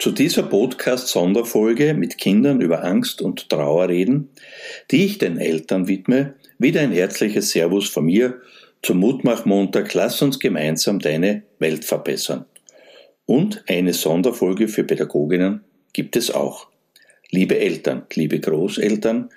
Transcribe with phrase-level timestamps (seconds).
[0.00, 4.30] Zu dieser Podcast-Sonderfolge mit Kindern über Angst und Trauer reden,
[4.90, 8.40] die ich den Eltern widme, wieder ein herzliches Servus von mir
[8.80, 12.46] zum Mutmach-Montag Lass uns gemeinsam deine Welt verbessern.
[13.26, 16.68] Und eine Sonderfolge für Pädagoginnen gibt es auch.
[17.30, 19.28] Liebe Eltern, liebe Großeltern,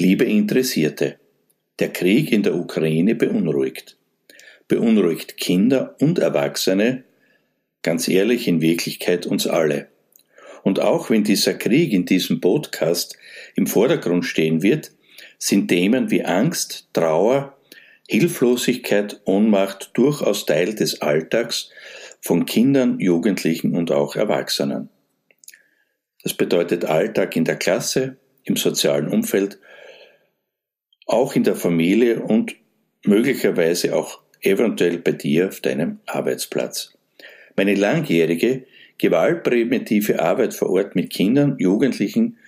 [0.00, 1.20] liebe Interessierte,
[1.78, 3.96] der Krieg in der Ukraine beunruhigt.
[4.66, 7.04] Beunruhigt Kinder und Erwachsene,
[7.82, 9.86] ganz ehrlich in Wirklichkeit uns alle.
[10.62, 13.16] Und auch wenn dieser Krieg in diesem Podcast
[13.54, 14.92] im Vordergrund stehen wird,
[15.38, 17.56] sind Themen wie Angst, Trauer,
[18.08, 21.70] Hilflosigkeit, Ohnmacht durchaus Teil des Alltags
[22.20, 24.88] von Kindern, Jugendlichen und auch Erwachsenen.
[26.22, 29.58] Das bedeutet Alltag in der Klasse, im sozialen Umfeld,
[31.06, 32.56] auch in der Familie und
[33.04, 36.96] möglicherweise auch eventuell bei dir auf deinem Arbeitsplatz.
[37.56, 38.66] Meine langjährige
[38.98, 42.38] gewaltpräventive Arbeit vor Ort mit Kindern, Jugendlichen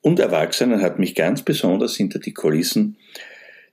[0.00, 2.96] und Erwachsenen hat mich ganz besonders hinter die Kulissen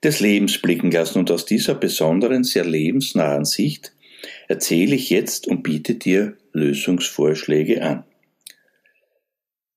[0.04, 3.94] des Lebens blicken lassen und aus dieser besonderen, sehr lebensnahen Sicht
[4.48, 8.04] erzähle ich jetzt und biete dir Lösungsvorschläge an.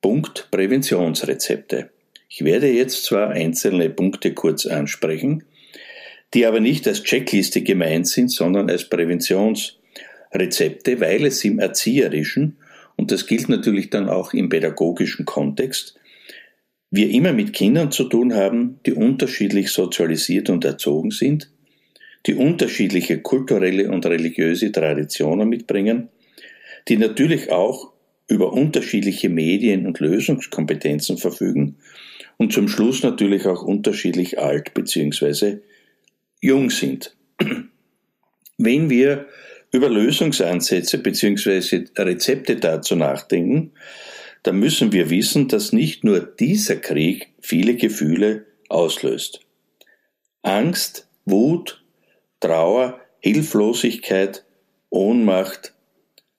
[0.01, 1.91] Punkt Präventionsrezepte.
[2.29, 5.45] Ich werde jetzt zwar einzelne Punkte kurz ansprechen,
[6.35, 9.79] die aber nicht als Checkliste gemeint sind, sondern als Präventions
[10.33, 12.57] Rezepte, weil es im erzieherischen,
[12.97, 15.99] und das gilt natürlich dann auch im pädagogischen Kontext,
[16.91, 21.51] wir immer mit Kindern zu tun haben, die unterschiedlich sozialisiert und erzogen sind,
[22.27, 26.09] die unterschiedliche kulturelle und religiöse Traditionen mitbringen,
[26.89, 27.93] die natürlich auch
[28.29, 31.77] über unterschiedliche Medien- und Lösungskompetenzen verfügen
[32.37, 35.59] und zum Schluss natürlich auch unterschiedlich alt bzw.
[36.41, 37.17] jung sind.
[38.59, 39.27] Wenn wir
[39.77, 41.85] über Lösungsansätze bzw.
[41.97, 43.73] Rezepte dazu nachdenken,
[44.43, 49.41] dann müssen wir wissen, dass nicht nur dieser Krieg viele Gefühle auslöst.
[50.43, 51.85] Angst, Wut,
[52.41, 54.45] Trauer, Hilflosigkeit,
[54.89, 55.75] Ohnmacht,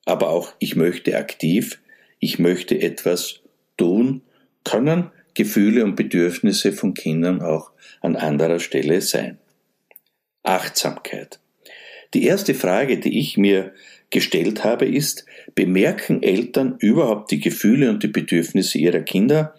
[0.06, 1.82] aber auch ich möchte aktiv,
[2.20, 3.42] ich möchte etwas
[3.76, 4.22] tun,
[4.64, 7.72] können Gefühle und Bedürfnisse von Kindern auch
[8.02, 9.38] an anderer Stelle sein.
[10.44, 11.40] Achtsamkeit.
[12.14, 13.74] Die erste Frage, die ich mir
[14.10, 15.26] gestellt habe, ist,
[15.56, 19.56] bemerken Eltern überhaupt die Gefühle und die Bedürfnisse ihrer Kinder?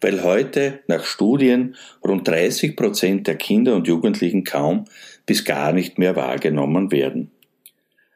[0.00, 1.74] Weil heute nach Studien
[2.04, 4.84] rund 30 Prozent der Kinder und Jugendlichen kaum
[5.24, 7.30] bis gar nicht mehr wahrgenommen werden.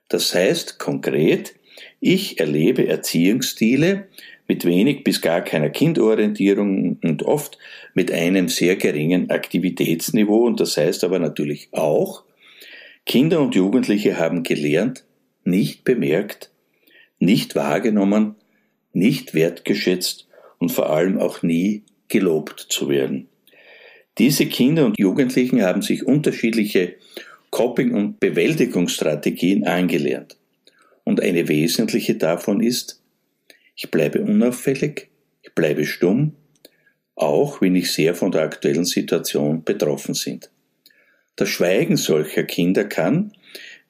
[0.09, 1.55] Das heißt konkret,
[2.01, 4.09] ich erlebe Erziehungsstile
[4.47, 7.57] mit wenig bis gar keiner Kindorientierung und oft
[7.95, 12.25] mit einem sehr geringen Aktivitätsniveau und das heißt aber natürlich auch,
[13.07, 15.05] Kinder und Jugendliche haben gelernt,
[15.45, 16.51] nicht bemerkt,
[17.19, 18.37] nicht wahrgenommen,
[18.93, 20.29] nicht wertgeschätzt
[20.59, 23.29] und vor allem auch nie gelobt zu werden.
[24.19, 26.97] Diese Kinder und Jugendlichen haben sich unterschiedliche
[27.51, 30.37] Coping- und Bewältigungsstrategien angelernt.
[31.05, 33.03] Und eine wesentliche davon ist,
[33.75, 35.09] ich bleibe unauffällig,
[35.43, 36.37] ich bleibe stumm,
[37.15, 40.51] auch wenn ich sehr von der aktuellen Situation betroffen sind.
[41.41, 43.33] Das Schweigen solcher Kinder kann,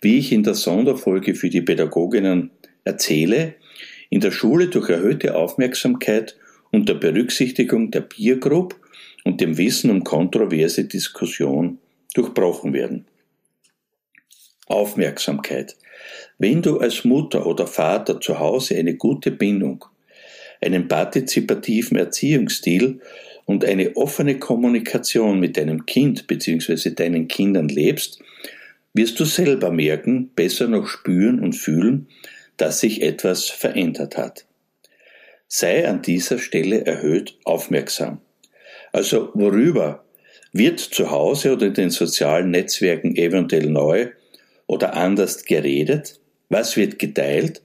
[0.01, 2.53] wie ich in der Sonderfolge für die Pädagoginnen
[2.85, 3.57] erzähle,
[4.09, 6.37] in der Schule durch erhöhte Aufmerksamkeit
[6.71, 8.77] unter Berücksichtigung der Peer Group
[9.25, 11.79] und dem Wissen um kontroverse Diskussion
[12.15, 13.07] durchbrochen werden.
[14.69, 15.77] Aufmerksamkeit.
[16.39, 19.87] Wenn du als Mutter oder Vater zu Hause eine gute Bindung,
[20.61, 23.01] einen partizipativen Erziehungsstil
[23.51, 26.91] und eine offene Kommunikation mit deinem Kind bzw.
[26.91, 28.21] deinen Kindern lebst,
[28.95, 32.07] wirst du selber merken, besser noch spüren und fühlen,
[32.57, 34.47] dass sich etwas verändert hat.
[35.49, 38.21] Sei an dieser Stelle erhöht aufmerksam.
[38.93, 40.05] Also worüber
[40.53, 44.11] wird zu Hause oder in den sozialen Netzwerken eventuell neu
[44.69, 46.21] oder anders geredet?
[46.51, 47.63] Was wird geteilt?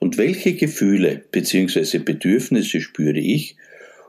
[0.00, 1.98] Und welche Gefühle bzw.
[1.98, 3.56] Bedürfnisse spüre ich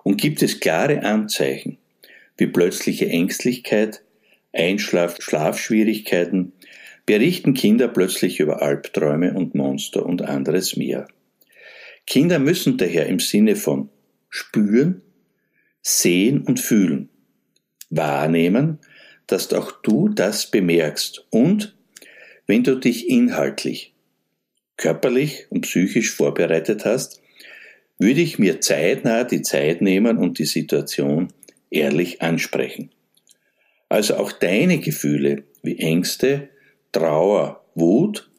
[0.03, 1.77] und gibt es klare Anzeichen
[2.37, 4.01] wie plötzliche Ängstlichkeit,
[4.53, 6.53] Einschlaf, Schlafschwierigkeiten,
[7.05, 11.07] berichten Kinder plötzlich über Albträume und Monster und anderes mehr.
[12.07, 13.89] Kinder müssen daher im Sinne von
[14.29, 15.01] spüren,
[15.81, 17.09] sehen und fühlen,
[17.89, 18.79] wahrnehmen,
[19.27, 21.75] dass auch du das bemerkst und,
[22.47, 23.93] wenn du dich inhaltlich,
[24.77, 27.21] körperlich und psychisch vorbereitet hast,
[27.99, 31.27] würde ich mir zeitnah die Zeit nehmen und die Situation
[31.69, 32.89] ehrlich ansprechen.
[33.89, 36.49] Also auch deine Gefühle wie Ängste,
[36.91, 38.29] Trauer, Wut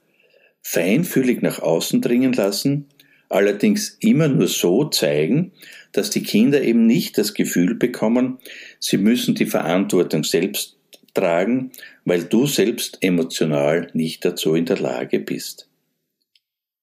[0.63, 2.87] feinfühlig nach außen dringen lassen,
[3.29, 5.53] allerdings immer nur so zeigen,
[5.93, 8.39] dass die Kinder eben nicht das Gefühl bekommen,
[8.79, 10.77] sie müssen die Verantwortung selbst
[11.15, 11.73] tragen,
[12.05, 15.69] weil du selbst emotional nicht dazu in der Lage bist.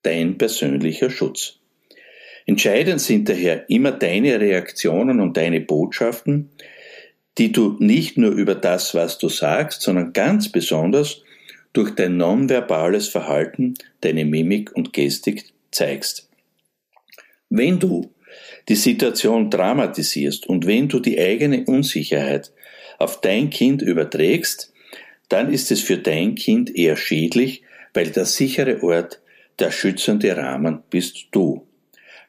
[0.03, 1.59] Dein persönlicher Schutz.
[2.47, 6.49] Entscheidend sind daher immer deine Reaktionen und deine Botschaften,
[7.37, 11.23] die du nicht nur über das, was du sagst, sondern ganz besonders
[11.73, 16.29] durch dein nonverbales Verhalten, deine Mimik und Gestik zeigst.
[17.49, 18.13] Wenn du
[18.69, 22.51] die Situation dramatisierst und wenn du die eigene Unsicherheit
[22.97, 24.73] auf dein Kind überträgst,
[25.27, 29.19] dann ist es für dein Kind eher schädlich, weil der sichere Ort,
[29.59, 31.67] der schützende Rahmen bist du.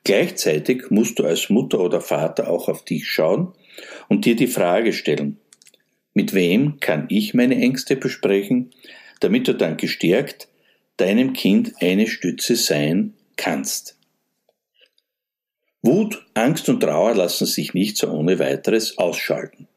[0.09, 3.53] Gleichzeitig musst du als Mutter oder Vater auch auf dich schauen
[4.09, 5.37] und dir die Frage stellen,
[6.15, 8.71] mit wem kann ich meine Ängste besprechen,
[9.21, 10.49] damit du dann gestärkt
[10.97, 13.99] deinem Kind eine Stütze sein kannst.
[15.83, 19.69] Wut, Angst und Trauer lassen sich nicht so ohne weiteres ausschalten.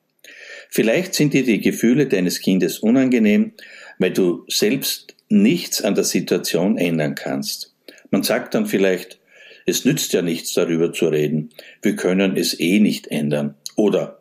[0.69, 3.51] Vielleicht sind dir die Gefühle deines Kindes unangenehm,
[3.99, 7.75] weil du selbst nichts an der Situation ändern kannst.
[8.11, 9.19] Man sagt dann vielleicht,
[9.65, 11.49] es nützt ja nichts darüber zu reden,
[11.81, 13.55] wir können es eh nicht ändern.
[13.75, 14.19] Oder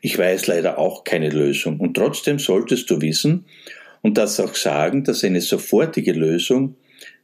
[0.00, 1.78] ich weiß leider auch keine Lösung.
[1.80, 3.44] Und trotzdem solltest du wissen
[4.02, 6.76] und das auch sagen, dass eine sofortige Lösung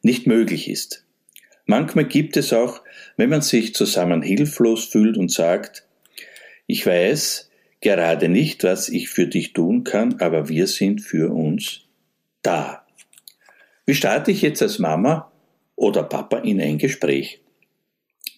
[0.03, 1.05] nicht möglich ist.
[1.65, 2.83] Manchmal gibt es auch,
[3.17, 5.85] wenn man sich zusammen hilflos fühlt und sagt,
[6.67, 11.83] ich weiß gerade nicht, was ich für dich tun kann, aber wir sind für uns
[12.43, 12.87] da.
[13.85, 15.33] Wie starte ich jetzt als Mama
[15.75, 17.41] oder Papa in ein Gespräch?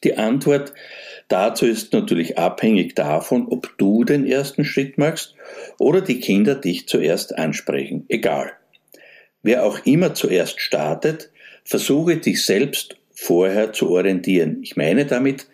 [0.04, 0.72] Die Antwort
[1.28, 5.34] dazu ist natürlich abhängig davon, ob du den ersten Schritt machst
[5.78, 8.04] oder die Kinder dich zuerst ansprechen.
[8.08, 8.52] Egal.
[9.42, 11.30] Wer auch immer zuerst startet,
[11.64, 14.58] versuche dich selbst vorher zu orientieren.
[14.62, 15.46] Ich meine damit,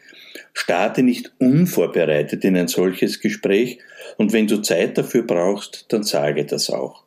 [0.52, 3.78] starte nicht unvorbereitet in ein solches Gespräch
[4.16, 7.04] und wenn du Zeit dafür brauchst, dann sage das auch.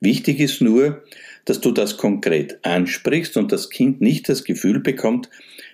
[0.00, 1.02] Wichtig ist nur,
[1.44, 5.28] dass du das konkret ansprichst und das Kind nicht das Gefühl bekommt,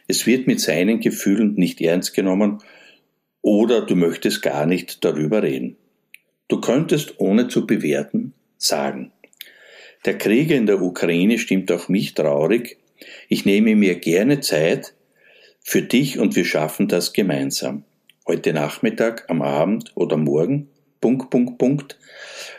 [0.07, 2.59] es wird mit seinen Gefühlen nicht ernst genommen
[3.43, 5.77] oder du möchtest gar nicht darüber reden.
[6.49, 9.13] Du könntest ohne zu bewerten sagen,
[10.05, 12.79] der Krieg in der Ukraine stimmt auch mich traurig,
[13.29, 14.95] ich nehme mir gerne Zeit
[15.61, 17.85] für dich und wir schaffen das gemeinsam.
[18.27, 20.69] Heute Nachmittag, am Abend oder morgen,
[21.01, 21.99] Punkt, Punkt, Punkt,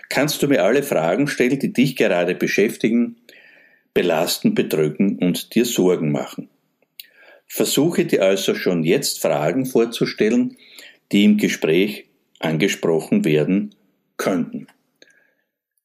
[0.10, 3.18] kannst du mir alle Fragen stellen, die dich gerade beschäftigen,
[3.94, 6.50] belasten, bedrücken und dir Sorgen machen.
[7.48, 10.58] Versuche dir also schon jetzt Fragen vorzustellen,
[11.12, 12.06] die im Gespräch
[12.40, 13.76] angesprochen werden
[14.18, 14.68] könnten.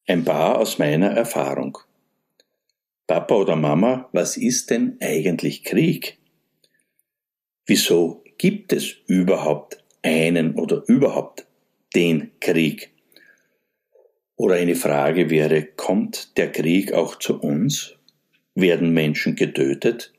[0.07, 1.79] Ein paar aus meiner Erfahrung.
[3.07, 6.19] Papa oder Mama, was ist denn eigentlich Krieg?
[7.67, 11.47] Wieso gibt es überhaupt einen oder überhaupt
[11.95, 12.91] den Krieg?
[14.37, 17.97] Oder eine Frage wäre, kommt der Krieg auch zu uns?
[18.55, 20.13] Werden Menschen getötet?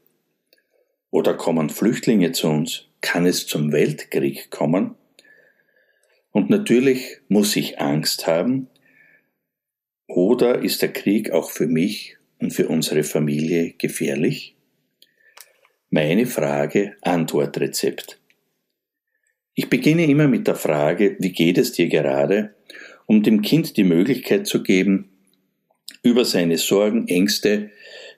[1.11, 2.87] Oder kommen Flüchtlinge zu uns?
[3.01, 4.95] Kann es zum Weltkrieg kommen?
[6.31, 8.67] Und natürlich muss ich Angst haben.
[10.07, 14.55] Oder ist der Krieg auch für mich und für unsere Familie gefährlich?
[15.89, 18.17] Meine Frage Antwortrezept.
[19.53, 22.55] Ich beginne immer mit der Frage, wie geht es dir gerade,
[23.05, 25.09] um dem Kind die Möglichkeit zu geben,
[26.03, 27.71] über seine Sorgen, Ängste,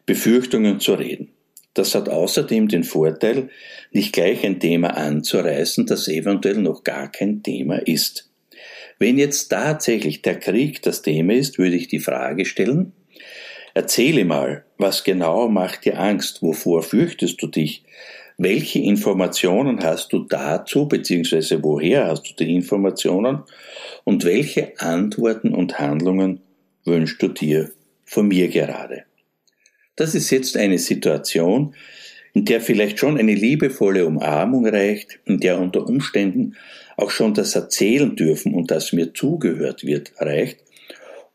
[0.05, 1.32] Befürchtungen zu reden.
[1.73, 3.49] Das hat außerdem den Vorteil,
[3.91, 8.29] nicht gleich ein Thema anzureißen, das eventuell noch gar kein Thema ist.
[8.99, 12.93] Wenn jetzt tatsächlich der Krieg das Thema ist, würde ich die Frage stellen,
[13.73, 17.83] erzähle mal, was genau macht dir Angst, wovor fürchtest du dich,
[18.37, 23.43] welche Informationen hast du dazu, beziehungsweise woher hast du die Informationen
[24.03, 26.41] und welche Antworten und Handlungen
[26.85, 27.71] wünschst du dir
[28.05, 29.05] von mir gerade?
[29.95, 31.75] Das ist jetzt eine Situation,
[32.33, 36.55] in der vielleicht schon eine liebevolle Umarmung reicht, in der unter Umständen
[36.97, 40.59] auch schon das Erzählen dürfen und das mir zugehört wird reicht,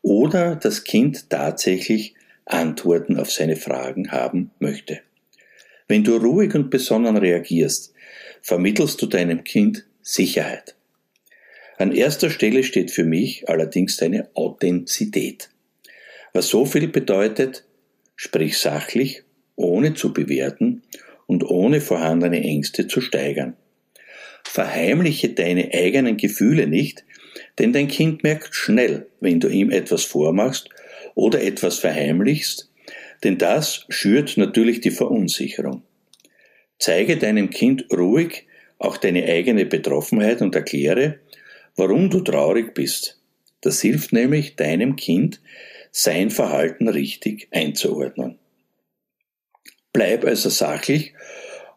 [0.01, 5.01] oder das Kind tatsächlich Antworten auf seine Fragen haben möchte.
[5.87, 7.93] Wenn du ruhig und besonnen reagierst,
[8.41, 10.75] vermittelst du deinem Kind Sicherheit.
[11.77, 15.49] An erster Stelle steht für mich allerdings deine Authentizität.
[16.33, 17.63] Was so viel bedeutet,
[18.21, 19.23] sprich sachlich,
[19.55, 20.81] ohne zu bewerten
[21.25, 23.55] und ohne vorhandene Ängste zu steigern.
[24.43, 27.05] Verheimliche deine eigenen Gefühle nicht,
[27.59, 30.67] denn dein Kind merkt schnell, wenn du ihm etwas vormachst
[31.15, 32.69] oder etwas verheimlichst,
[33.23, 35.83] denn das schürt natürlich die Verunsicherung.
[36.77, 38.47] Zeige deinem Kind ruhig
[38.79, 41.19] auch deine eigene Betroffenheit und erkläre,
[41.77, 43.17] warum du traurig bist.
[43.61, 45.39] Das hilft nämlich deinem Kind,
[45.91, 48.39] sein Verhalten richtig einzuordnen.
[49.93, 51.13] Bleib also sachlich,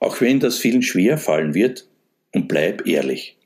[0.00, 1.88] auch wenn das vielen schwer fallen wird,
[2.34, 3.36] und bleib ehrlich.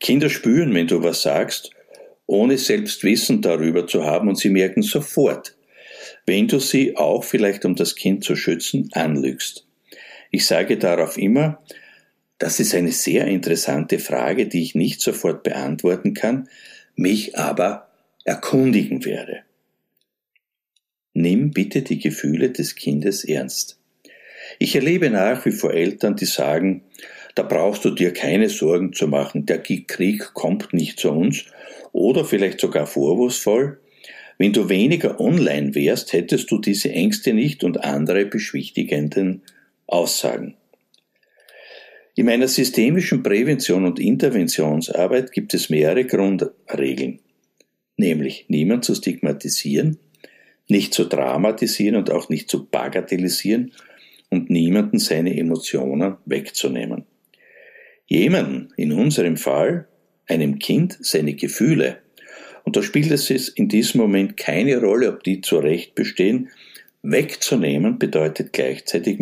[0.00, 1.70] Kinder spüren, wenn du was sagst,
[2.26, 5.56] ohne selbst Wissen darüber zu haben, und sie merken sofort,
[6.26, 9.66] wenn du sie auch vielleicht um das Kind zu schützen anlügst.
[10.30, 11.62] Ich sage darauf immer,
[12.38, 16.48] das ist eine sehr interessante Frage, die ich nicht sofort beantworten kann,
[16.96, 17.88] mich aber
[18.24, 19.42] erkundigen werde.
[21.14, 23.78] Nimm bitte die Gefühle des Kindes ernst.
[24.58, 26.82] Ich erlebe nach wie vor Eltern, die sagen,
[27.34, 31.46] da brauchst du dir keine Sorgen zu machen, der Krieg kommt nicht zu uns,
[31.92, 33.78] oder vielleicht sogar vorwurfsvoll,
[34.38, 39.42] wenn du weniger online wärst, hättest du diese Ängste nicht und andere beschwichtigenden
[39.86, 40.56] Aussagen.
[42.16, 47.20] In meiner systemischen Prävention und Interventionsarbeit gibt es mehrere Grundregeln,
[47.96, 49.98] nämlich niemand zu stigmatisieren,
[50.68, 53.72] nicht zu dramatisieren und auch nicht zu bagatellisieren
[54.30, 57.04] und niemanden seine Emotionen wegzunehmen.
[58.06, 59.88] Jemanden, in unserem Fall,
[60.26, 61.98] einem Kind, seine Gefühle,
[62.64, 66.48] und da spielt es in diesem Moment keine Rolle, ob die zu Recht bestehen,
[67.02, 69.20] wegzunehmen bedeutet gleichzeitig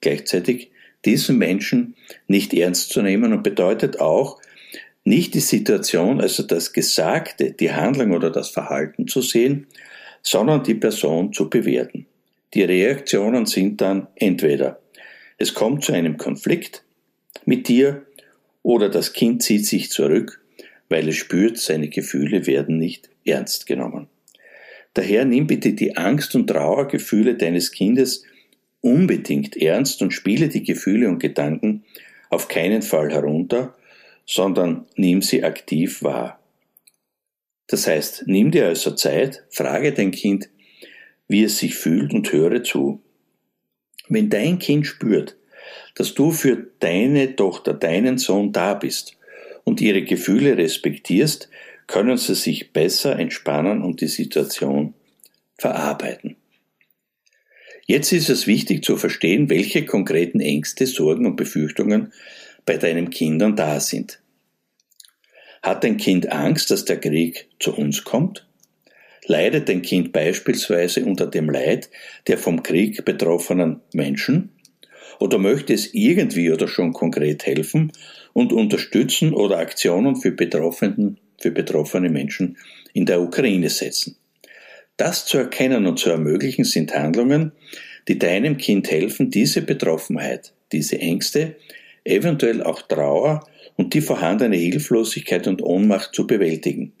[0.00, 0.70] gleichzeitig
[1.04, 1.94] diesen Menschen
[2.26, 4.40] nicht ernst zu nehmen und bedeutet auch,
[5.02, 9.66] nicht die Situation, also das Gesagte, die Handlung oder das Verhalten zu sehen,
[10.22, 12.06] sondern die Person zu bewerten.
[12.54, 14.80] Die Reaktionen sind dann entweder
[15.38, 16.84] es kommt zu einem Konflikt
[17.46, 18.04] mit dir
[18.62, 20.44] oder das Kind zieht sich zurück,
[20.88, 24.08] weil es spürt, seine Gefühle werden nicht ernst genommen.
[24.94, 28.24] Daher nimm bitte die Angst und Trauergefühle deines Kindes
[28.80, 31.84] unbedingt ernst und spiele die Gefühle und Gedanken
[32.28, 33.74] auf keinen Fall herunter,
[34.26, 36.39] sondern nimm sie aktiv wahr.
[37.70, 40.50] Das heißt, nimm dir also Zeit, frage dein Kind,
[41.28, 43.00] wie es sich fühlt und höre zu.
[44.08, 45.36] Wenn dein Kind spürt,
[45.94, 49.16] dass du für deine Tochter, deinen Sohn da bist
[49.62, 51.48] und ihre Gefühle respektierst,
[51.86, 54.94] können sie sich besser entspannen und die Situation
[55.56, 56.34] verarbeiten.
[57.86, 62.12] Jetzt ist es wichtig zu verstehen, welche konkreten Ängste, Sorgen und Befürchtungen
[62.66, 64.20] bei deinen Kindern da sind.
[65.62, 68.46] Hat dein Kind Angst, dass der Krieg zu uns kommt?
[69.26, 71.90] Leidet dein Kind beispielsweise unter dem Leid
[72.26, 74.50] der vom Krieg betroffenen Menschen?
[75.18, 77.92] Oder möchte es irgendwie oder schon konkret helfen
[78.32, 82.56] und unterstützen oder Aktionen für, für betroffene Menschen
[82.94, 84.16] in der Ukraine setzen?
[84.96, 87.52] Das zu erkennen und zu ermöglichen sind Handlungen,
[88.08, 91.56] die deinem Kind helfen, diese Betroffenheit, diese Ängste,
[92.04, 93.46] eventuell auch Trauer
[93.80, 96.92] und die vorhandene Hilflosigkeit und Ohnmacht zu bewältigen.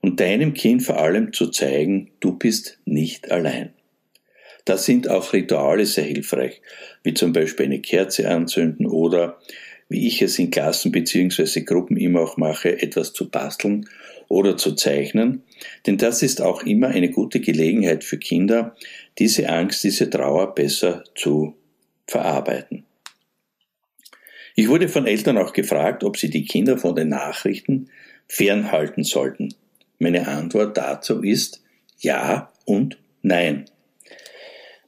[0.00, 3.72] Und deinem Kind vor allem zu zeigen, du bist nicht allein.
[4.64, 6.62] Da sind auch Rituale sehr hilfreich,
[7.02, 9.40] wie zum Beispiel eine Kerze anzünden oder,
[9.88, 11.62] wie ich es in Klassen bzw.
[11.62, 13.88] Gruppen immer auch mache, etwas zu basteln
[14.28, 15.42] oder zu zeichnen,
[15.88, 18.76] denn das ist auch immer eine gute Gelegenheit für Kinder,
[19.18, 21.56] diese Angst, diese Trauer besser zu
[22.06, 22.84] verarbeiten.
[24.54, 27.88] Ich wurde von Eltern auch gefragt, ob sie die Kinder von den Nachrichten
[28.28, 29.54] fernhalten sollten.
[29.98, 31.62] Meine Antwort dazu ist
[31.98, 33.66] ja und nein.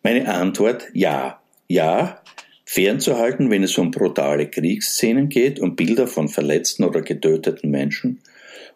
[0.02, 1.40] Meine Antwort ja.
[1.66, 2.21] Ja,
[2.66, 8.21] fernzuhalten, wenn es um brutale Kriegsszenen geht, um Bilder von verletzten oder getöteten Menschen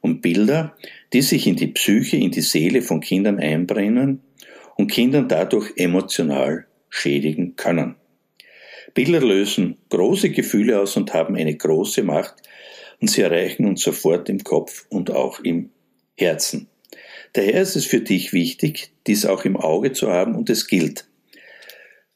[0.01, 0.77] um Bilder,
[1.13, 4.21] die sich in die Psyche, in die Seele von Kindern einbrennen
[4.77, 7.97] und Kindern dadurch emotional schädigen können.
[8.95, 12.35] Bilder lösen große Gefühle aus und haben eine große Macht
[13.01, 15.71] und sie erreichen uns sofort im Kopf und auch im
[16.17, 16.69] Herzen.
[17.35, 21.07] Daher ist es für dich wichtig, dies auch im Auge zu haben und es gilt,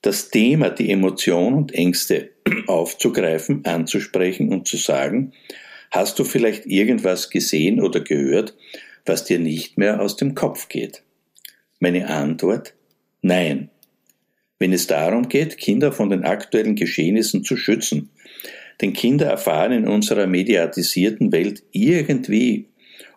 [0.00, 2.30] das Thema, die Emotionen und Ängste
[2.66, 5.32] aufzugreifen, anzusprechen und zu sagen,
[5.92, 8.56] Hast du vielleicht irgendwas gesehen oder gehört,
[9.04, 11.02] was dir nicht mehr aus dem Kopf geht?
[11.80, 12.72] Meine Antwort
[13.20, 13.68] Nein.
[14.62, 18.10] Wenn es darum geht, Kinder von den aktuellen Geschehnissen zu schützen,
[18.80, 22.68] denn Kinder erfahren in unserer mediatisierten Welt irgendwie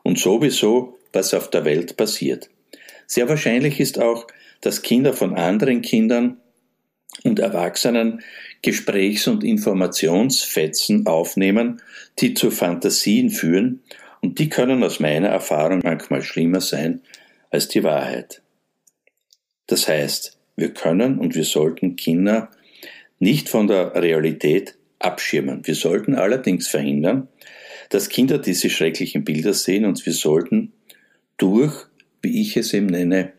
[0.01, 2.49] und sowieso, was auf der Welt passiert.
[3.05, 4.25] Sehr wahrscheinlich ist auch,
[4.61, 6.37] dass Kinder von anderen Kindern
[7.23, 8.23] und Erwachsenen
[8.63, 11.79] Gesprächs- und Informationsfetzen aufnehmen,
[12.17, 13.83] die zu Fantasien führen,
[14.19, 17.03] und die können aus meiner Erfahrung manchmal schlimmer sein
[17.51, 18.41] als die Wahrheit.
[19.67, 22.49] Das heißt, wir können und wir sollten Kinder
[23.19, 25.65] nicht von der Realität abschirmen.
[25.65, 27.27] Wir sollten allerdings verhindern,
[27.89, 30.73] dass Kinder diese schrecklichen Bilder sehen und wir sollten
[31.37, 31.73] durch,
[32.21, 33.33] wie ich es eben nenne,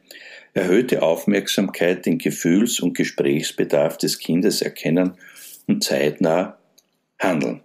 [0.55, 5.13] erhöhte Aufmerksamkeit den Gefühls- und Gesprächsbedarf des Kindes erkennen
[5.67, 6.59] und zeitnah
[7.19, 7.61] handeln.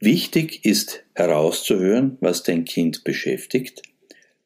[0.00, 3.82] Wichtig ist herauszuhören, was dein Kind beschäftigt.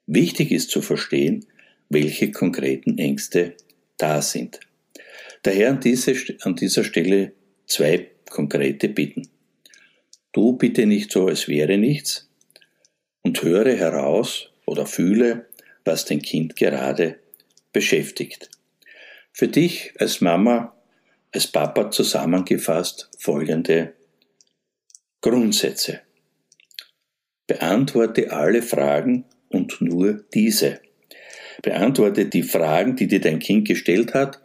[0.06, 1.46] Wichtig ist zu verstehen,
[1.88, 3.54] welche konkreten Ängste
[3.98, 4.60] da sind.
[5.42, 7.32] Daher an, diese, an dieser Stelle
[7.66, 9.28] zwei konkrete Bitten.
[10.32, 12.28] Du bitte nicht so, als wäre nichts
[13.22, 15.46] und höre heraus oder fühle,
[15.84, 17.18] was dein Kind gerade
[17.72, 18.50] beschäftigt.
[19.32, 20.76] Für dich als Mama,
[21.32, 23.94] als Papa zusammengefasst folgende
[25.20, 26.00] Grundsätze.
[27.46, 30.80] Beantworte alle Fragen und nur diese.
[31.62, 34.40] Beantworte die Fragen, die dir dein Kind gestellt hat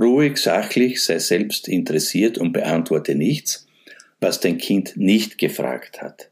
[0.00, 3.66] Ruhig, sachlich, sei selbst interessiert und beantworte nichts,
[4.18, 6.30] was dein Kind nicht gefragt hat.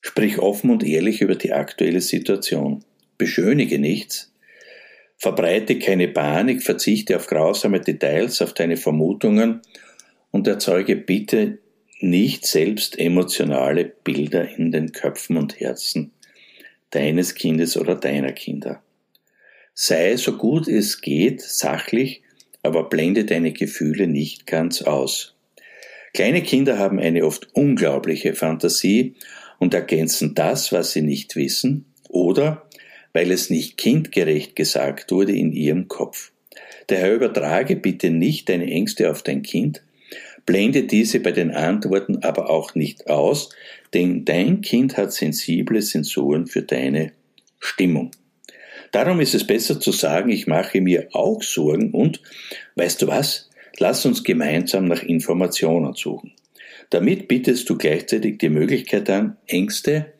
[0.00, 2.84] Sprich offen und ehrlich über die aktuelle Situation.
[3.18, 4.32] Beschönige nichts.
[5.16, 9.62] Verbreite keine Panik, verzichte auf grausame Details, auf deine Vermutungen
[10.32, 11.58] und erzeuge bitte
[12.00, 16.10] nicht selbst emotionale Bilder in den Köpfen und Herzen
[16.92, 18.82] deines Kindes oder deiner Kinder.
[19.74, 22.22] Sei so gut es geht sachlich,
[22.62, 25.34] aber blende deine Gefühle nicht ganz aus.
[26.14, 29.14] Kleine Kinder haben eine oft unglaubliche Fantasie
[29.58, 32.68] und ergänzen das, was sie nicht wissen, oder
[33.14, 36.32] weil es nicht kindgerecht gesagt wurde in ihrem Kopf.
[36.88, 39.82] Daher übertrage bitte nicht deine Ängste auf dein Kind,
[40.46, 43.50] blende diese bei den Antworten aber auch nicht aus,
[43.94, 47.12] denn dein Kind hat sensible Sensoren für deine
[47.58, 48.10] Stimmung.
[48.90, 52.20] Darum ist es besser zu sagen, ich mache mir auch Sorgen und,
[52.76, 56.32] weißt du was, lass uns gemeinsam nach Informationen suchen.
[56.90, 60.12] Damit bietest du gleichzeitig die Möglichkeit an, Ängste,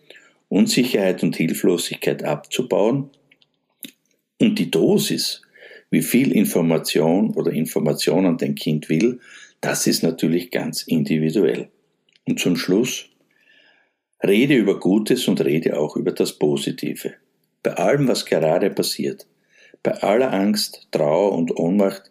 [0.49, 3.11] Unsicherheit und Hilflosigkeit abzubauen
[4.41, 5.43] und die Dosis,
[5.91, 9.21] wie viel Information oder Informationen dein Kind will,
[9.63, 11.71] das ist natürlich ganz individuell.
[12.27, 13.07] Und zum Schluss,
[14.23, 17.15] rede über Gutes und rede auch über das Positive.
[17.63, 19.27] Bei allem, was gerade passiert,
[19.83, 22.11] bei aller Angst, Trauer und Ohnmacht,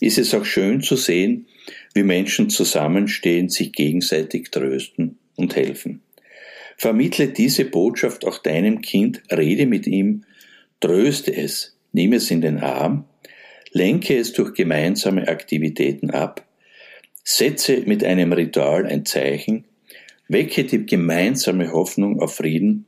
[0.00, 1.46] ist es auch schön zu sehen,
[1.94, 6.02] wie Menschen zusammenstehen, sich gegenseitig trösten und helfen.
[6.76, 10.24] Vermittle diese Botschaft auch deinem Kind, rede mit ihm,
[10.80, 13.06] tröste es, nimm es in den Arm,
[13.72, 16.46] lenke es durch gemeinsame Aktivitäten ab,
[17.36, 19.64] setze mit einem Ritual ein Zeichen,
[20.28, 22.86] wecke die gemeinsame Hoffnung auf Frieden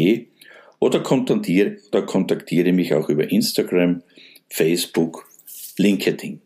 [0.80, 4.02] oder kontaktiere, mich auch über Instagram,
[4.50, 5.30] Facebook,
[5.78, 6.40] LinkedIn.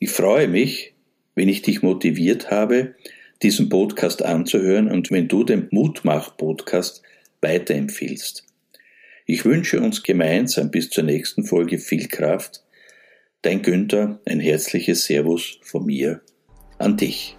[0.00, 0.92] Ich freue mich,
[1.34, 2.94] wenn ich dich motiviert habe,
[3.42, 7.00] diesen Podcast anzuhören und wenn du den Mutmach-Podcast
[7.40, 8.44] weiterempfiehlst.
[9.24, 12.62] Ich wünsche uns gemeinsam bis zur nächsten Folge viel Kraft.
[13.40, 16.20] Dein Günther, ein herzliches Servus von mir
[16.76, 17.38] an dich.